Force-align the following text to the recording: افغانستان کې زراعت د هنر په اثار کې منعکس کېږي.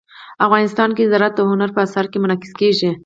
افغانستان 0.45 0.89
کې 0.97 1.09
زراعت 1.11 1.33
د 1.37 1.41
هنر 1.49 1.69
په 1.73 1.79
اثار 1.85 2.05
کې 2.11 2.17
منعکس 2.23 2.51
کېږي. 2.59 2.89